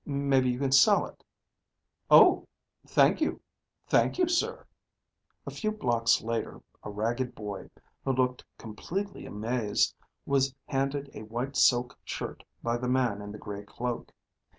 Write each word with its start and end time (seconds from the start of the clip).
Maybe 0.03 0.49
you 0.49 0.57
can 0.57 0.71
sell 0.71 1.05
it?" 1.05 1.23
"Oh, 2.09 2.47
thank 2.87 3.21
you. 3.21 3.39
Thank 3.85 4.17
you, 4.17 4.27
sir." 4.27 4.65
A 5.45 5.51
few 5.51 5.71
blocks 5.71 6.23
later, 6.23 6.63
a 6.81 6.89
ragged 6.89 7.35
boy, 7.35 7.69
who 8.03 8.13
looked 8.13 8.43
completely 8.57 9.27
amazed, 9.27 9.93
was 10.25 10.55
handed 10.65 11.11
a 11.13 11.21
white 11.21 11.55
silk 11.55 11.99
shirt 12.03 12.43
by 12.63 12.77
the 12.77 12.89
man 12.89 13.21
in 13.21 13.31
the 13.31 13.37
gray 13.37 13.63
cloak. 13.63 14.11